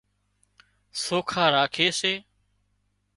سوکا 1.03 1.43
راکي 1.53 1.87
سي 1.99 2.13